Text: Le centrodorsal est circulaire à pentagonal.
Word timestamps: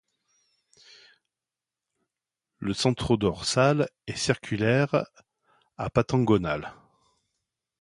Le 2.57 2.73
centrodorsal 2.73 3.87
est 4.07 4.15
circulaire 4.17 5.05
à 5.77 5.91
pentagonal. 5.91 6.73